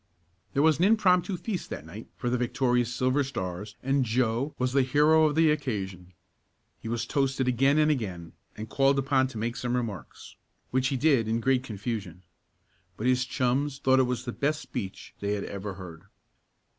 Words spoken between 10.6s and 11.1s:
which he